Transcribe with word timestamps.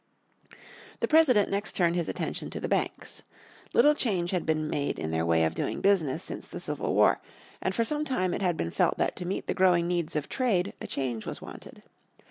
The 1.01 1.07
President 1.07 1.51
next 1.51 1.75
turned 1.75 1.95
his 1.95 2.09
attention 2.09 2.49
to 2.49 2.59
the 2.59 2.67
banks. 2.67 3.21
Little 3.71 3.93
change 3.93 4.31
had 4.31 4.47
been 4.47 4.67
made 4.67 4.97
in 4.97 5.11
their 5.11 5.27
way 5.27 5.43
of 5.43 5.53
doing 5.53 5.79
business 5.79 6.23
since 6.23 6.47
the 6.47 6.59
Civil 6.59 6.95
War, 6.95 7.21
and 7.61 7.75
for 7.75 7.83
some 7.83 8.03
time 8.03 8.33
it 8.33 8.41
had 8.41 8.57
been 8.57 8.71
felt 8.71 8.97
that 8.97 9.15
to 9.17 9.27
meet 9.27 9.45
the 9.45 9.53
growing 9.53 9.87
needs 9.87 10.15
of 10.15 10.27
trade 10.27 10.73
a 10.81 10.87
change 10.87 11.27
was 11.27 11.39
wanted. 11.39 11.83